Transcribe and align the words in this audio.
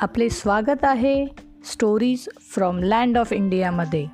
आपले 0.00 0.28
स्वागत 0.28 0.84
आहे 0.84 1.26
स्टोरीज 1.64 2.28
फ्रॉम 2.38 2.78
लँड 2.78 3.18
ऑफ 3.18 3.32
इंडियामध्ये 3.32 4.06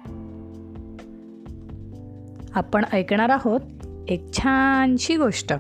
आपण 2.54 2.84
ऐकणार 2.92 3.28
आहोत 3.28 3.60
एक 4.08 4.32
छानशी 4.32 5.16
गोष्ट 5.16 5.54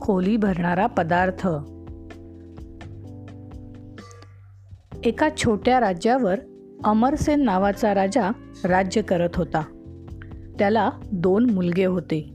खोली 0.00 0.36
भरणारा 0.36 0.86
पदार्थ. 0.86 1.48
एका 5.04 5.28
छोट्या 5.36 5.80
राज्यावर 5.80 6.40
अमरसेन 6.84 7.40
नावाचा 7.40 7.94
राजा 7.94 8.30
राज्य 8.64 9.02
करत 9.02 9.30
होता. 9.34 9.62
त्याला 10.58 10.90
दोन 11.12 11.50
मुलगे 11.50 11.84
होते. 11.84 12.30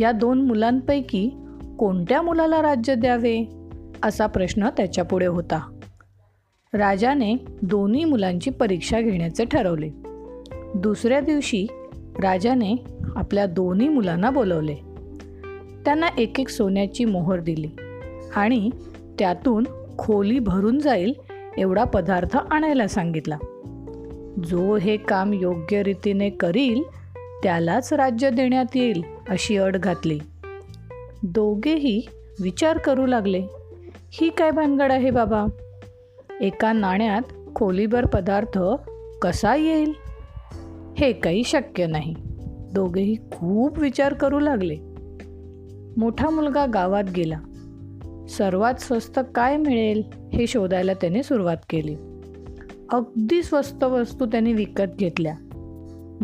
या 0.00 0.12
दोन 0.12 0.40
मुलांपैकी 0.40 1.30
कोणत्या 1.78 2.22
मुलाला 2.22 2.62
राज्य 2.62 2.94
द्यावे? 2.94 3.56
असा 4.02 4.26
प्रश्न 4.26 4.68
त्याच्यापुढे 4.68 5.26
होता. 5.26 5.78
राजाने 6.74 7.34
दोन्ही 7.62 8.04
मुलांची 8.04 8.50
परीक्षा 8.50 9.00
घेण्याचे 9.00 9.44
ठरवले. 9.44 9.88
दुसऱ्या 10.74 11.20
दिवशी 11.20 11.66
राजाने 12.22 12.84
आपल्या 13.16 13.46
दोन्ही 13.46 13.88
मुलांना 13.88 14.30
बोलवले. 14.30 14.74
त्यांना 15.84 16.06
एक 16.18 16.40
एक 16.40 16.48
सोन्याची 16.48 17.04
मोहर 17.04 17.40
दिली 17.40 17.70
आणि 18.36 18.70
त्यातून 19.18 19.64
खोली 19.98 20.38
भरून 20.38 20.78
जाईल 20.78 21.12
एवढा 21.58 21.84
पदार्थ 21.84 22.36
आणायला 22.36 22.88
सांगितला. 22.88 23.36
जो 24.44 24.76
हे 24.76 24.96
काम 24.96 25.32
योग्य 25.32 25.82
रीतीने 25.82 26.30
करील 26.30 26.82
त्यालाच 27.42 27.92
राज्य 27.92 28.30
देण्यात 28.30 28.76
येईल 28.76 29.02
अशी 29.28 29.56
अट 29.56 29.76
घातली. 29.76 30.18
दोघेही 31.22 32.06
विचार 32.40 32.78
करू 32.78 33.06
लागले. 33.06 33.42
ही 34.12 34.30
काय 34.30 34.50
भानगड 34.50 34.92
आहे 34.92 35.10
बाबा? 35.10 35.46
एका 36.40 36.72
नाण्यात 36.72 37.22
खोलीभर 37.54 38.06
पदार्थ 38.06 38.58
कसा 39.22 39.54
येईल? 39.56 39.92
हे 40.98 41.12
काही 41.12 41.44
शक्य 41.44 41.86
नाही. 41.86 42.14
दोघेही 42.74 43.16
खूप 43.32 43.78
विचार 43.78 44.14
करू 44.14 44.40
लागले. 44.40 44.76
मोठा 45.96 46.30
मुलगा 46.30 46.66
गावात 46.66 47.04
गेला. 47.16 47.40
सर्वात 48.28 48.74
स्वस्त 48.74 49.20
काय 49.34 49.56
मिळेल 49.56 50.02
हे 50.32 50.46
शोधायला 50.46 50.94
त्याने 50.94 51.22
सुरुवात 51.22 51.56
केली. 51.70 51.96
अगदी 52.92 53.42
स्वस्त 53.42 53.84
वस्तू 53.84 54.26
त्याने 54.26 54.52
विकत 54.52 54.96
घेतल्या. 54.98 55.34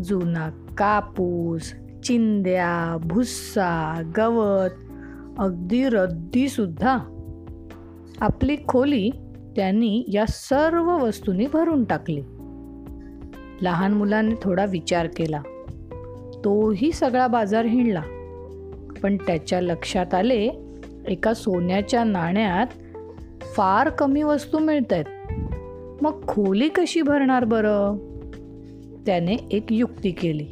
जुना 0.05 0.51
कापूस 0.79 1.73
चिंद्या 2.05 2.97
भुस्सा 3.05 4.03
गवत 4.17 4.71
अगदी 5.39 5.89
रद्दीसुद्धा. 5.89 6.99
आपली 8.21 8.57
खोली 8.69 9.11
त्यांनी 9.59 10.05
या 10.09 10.25
सर्व 10.29 10.97
वस्तूंनी 10.97 11.47
भरून 11.53 11.85
टाकली. 11.85 12.21
लहान 13.63 13.93
मुलाने 13.93 14.35
थोडा 14.43 14.65
विचार 14.65 15.07
केला. 15.07 15.43
तोही 16.45 16.93
सगळा 16.93 17.27
बाजार 17.27 17.65
हिंडला. 17.65 18.03
पण 19.03 19.17
त्याच्या 19.17 19.61
लक्षात 19.61 20.15
आले 20.15 20.51
एका 21.09 21.35
सोन्याच्या 21.35 22.05
नाण्यात 22.05 22.67
फार 23.41 23.89
कमी 23.89 24.23
वस्तू 24.23 24.59
मिळत 24.59 24.93
आहेत 24.93 25.05
मग 26.03 26.29
खोली 26.29 26.69
कशी 26.69 27.03
भरणार 27.03 27.45
बरं? 27.45 27.97
त्याने 29.07 29.37
एक 29.51 29.65
युक्ती 29.71 30.11
केली. 30.11 30.47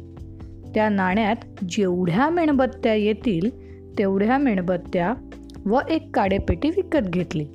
त्या 0.75 0.89
नाण्यात 0.89 1.65
जेवढ्या 1.69 2.29
मेणबत्त्या 2.29 2.93
येतील 2.93 3.49
तेवढ्या 3.97 4.37
मेणबत्त्या 4.37 5.13
व 5.65 5.79
एक 5.89 6.15
काडेपेटी 6.15 6.69
विकत 6.69 7.09
घेतली. 7.09 7.47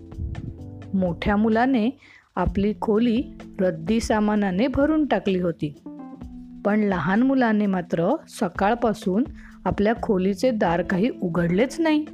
मोठ्या 0.95 1.37
मुलाने 1.37 1.99
आपली 2.37 2.73
खोली 2.81 3.23
रद्दी 3.61 4.01
सामानाने 4.01 4.67
भरून 4.67 5.07
टाकली 5.07 5.41
होती. 5.41 5.75
पण 6.65 6.81
लहान 6.81 7.23
मुलाने 7.23 7.67
मात्र 7.67 8.17
सकाळपासून 8.29 9.25
आपल्या 9.65 9.95
खोलीचे 10.03 10.51
दार 10.51 10.83
काही 10.83 11.11
उघडलेच 11.23 11.81
नाही. 11.81 12.05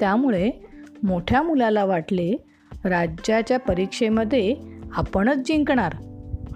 त्यामुळे 0.00 0.50
मोठ्या 1.02 1.42
मुलाला 1.42 1.84
वाटले 1.84 2.32
राज्याच्या 2.84 3.58
परीक्षेमध्ये 3.58 4.54
आपणच 4.92 5.36
जिंकणार 5.36 5.92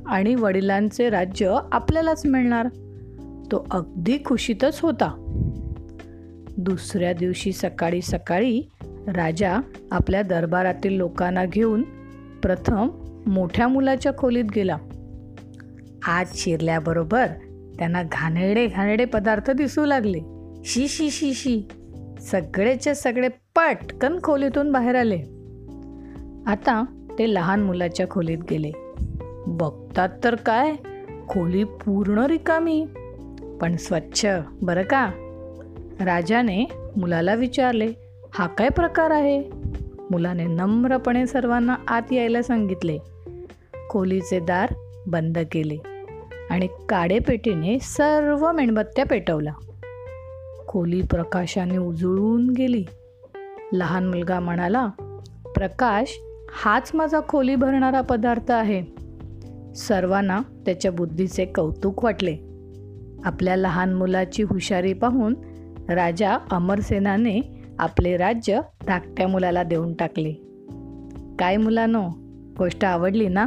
आणि 0.07 0.35
वडिलांचे 0.35 1.11
राज्य 1.11 1.57
आपल्यालाच 1.73 2.27
मिळणार. 2.27 2.69
तो 3.53 3.67
अगदी 3.71 4.19
खुशीतच 4.25 4.81
होता. 4.81 5.19
दुसऱ्या 6.57 7.13
दिवशी 7.13 7.53
सकाळी 7.53 8.03
सकाळी 8.03 8.63
राजा 9.09 9.59
आपल्या 9.91 10.23
दरबारातील 10.23 10.93
लोकांना 10.93 11.45
घेऊन 11.45 11.83
प्रथम 12.43 12.89
मोठ्या 13.27 13.69
मुलाच्या 13.69 14.13
खोलीत 14.19 14.45
गेला. 14.55 14.77
आत 16.07 16.25
शिरल्याबरोबर 16.35 17.27
त्यांना 17.79 18.03
घाणेरडे 18.03 18.67
घाणेरडे 18.67 19.05
पदार्थ 19.05 19.51
दिसू 19.51 19.85
लागले. 19.85 20.19
शी 20.65 20.89
शी 20.89 21.11
शी 21.11 21.35
शी. 21.35 21.69
सगळेचे 22.21 22.95
सगळे 22.95 23.29
पटकन 23.29 24.19
खोलीतून 24.23 24.73
बाहेर 24.73 24.95
आले. 24.95 25.19
आता 26.47 26.85
ते 27.19 27.35
लहान 27.35 27.63
मुलाच्या 27.63 28.09
खोलीत 28.11 28.39
गेले. 28.51 28.73
बघतात 29.47 30.09
तर 30.25 30.35
काय? 30.35 30.73
खोली 31.29 31.65
पूर्ण 31.65 32.19
रिकामी. 32.19 32.87
पण 33.61 33.77
स्वच्छ 33.77 34.27
बरं 34.63 34.83
का? 34.83 35.11
राजाने 36.01 36.65
मुलाला 36.97 37.35
विचारले 37.35 37.89
हा 38.35 38.47
काय 38.47 38.69
प्रकार 38.69 39.11
आहे? 39.11 39.43
मुलाने 40.11 40.45
नम्रपणे 40.45 41.27
सर्वांना 41.27 41.77
आत 41.89 42.13
यायला 42.13 42.43
सांगितले. 42.43 42.99
खोलीचे 43.91 44.41
दार 44.41 44.75
बंद 45.07 45.39
केले 45.53 45.79
आणि 46.51 46.69
काडेपेटीने 46.89 47.79
सर्व 47.79 48.53
मेणबत्त्या 48.53 49.07
पेटवला 49.07 49.53
खोली 50.69 51.03
प्रकाशाने 51.03 51.77
उजळून 51.79 52.51
गेली. 52.51 52.85
लहान 53.73 54.07
मुलगा 54.07 54.41
म्हणाला 54.41 54.87
प्रकाश 55.55 56.21
हाच 56.53 56.91
माझा 56.95 57.21
खोली 57.29 57.55
भरणारा 57.55 58.01
पदार्थ 58.01 58.51
आहे. 58.51 58.83
सर्वांना 59.75 60.41
त्याच्या 60.67 60.93
बुद्धीचे 60.93 61.45
कौतुक 61.45 62.05
वाटले. 62.05 62.37
आपल्या 63.25 63.57
लहान 63.57 63.93
मुलाची 63.93 64.43
हुशारी 64.43 64.93
पाहून 64.93 65.35
राजा 65.89 66.39
अमरसेनाने 66.51 67.62
आपले 67.79 68.17
राज्य 68.17 68.61
धाकट्या 68.87 69.29
मुलाला 69.29 69.63
देऊन 69.63 69.95
टाकले. 69.95 70.33
काय 71.39 71.57
मुलानो 71.57 72.03
गोष्ट 72.59 72.85
आवडली 72.85 73.29
ना? 73.29 73.47